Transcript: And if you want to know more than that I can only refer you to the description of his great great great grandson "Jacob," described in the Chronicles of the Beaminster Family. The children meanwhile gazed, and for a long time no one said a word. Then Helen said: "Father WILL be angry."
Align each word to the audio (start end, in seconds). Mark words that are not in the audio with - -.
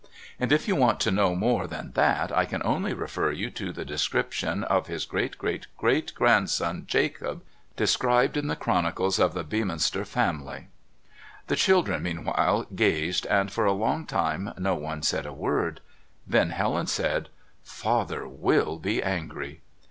And 0.39 0.51
if 0.51 0.67
you 0.67 0.75
want 0.75 0.99
to 1.01 1.11
know 1.11 1.35
more 1.35 1.67
than 1.67 1.91
that 1.91 2.31
I 2.35 2.45
can 2.45 2.63
only 2.65 2.91
refer 2.91 3.29
you 3.31 3.51
to 3.51 3.71
the 3.71 3.85
description 3.85 4.63
of 4.63 4.87
his 4.87 5.05
great 5.05 5.37
great 5.37 5.67
great 5.77 6.15
grandson 6.15 6.85
"Jacob," 6.87 7.43
described 7.75 8.35
in 8.35 8.47
the 8.47 8.55
Chronicles 8.55 9.19
of 9.19 9.35
the 9.35 9.43
Beaminster 9.43 10.03
Family. 10.03 10.69
The 11.45 11.55
children 11.55 12.01
meanwhile 12.01 12.65
gazed, 12.73 13.27
and 13.27 13.51
for 13.51 13.65
a 13.65 13.73
long 13.73 14.07
time 14.07 14.51
no 14.57 14.73
one 14.73 15.03
said 15.03 15.27
a 15.27 15.33
word. 15.33 15.81
Then 16.25 16.49
Helen 16.49 16.87
said: 16.87 17.29
"Father 17.61 18.27
WILL 18.27 18.79
be 18.79 19.03
angry." 19.03 19.61